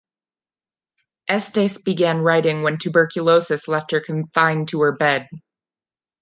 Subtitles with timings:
[1.27, 5.27] Estes began writing when tuberculosis left her confined to her bed.